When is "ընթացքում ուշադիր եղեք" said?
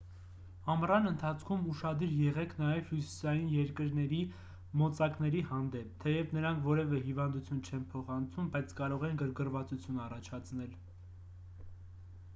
1.07-2.53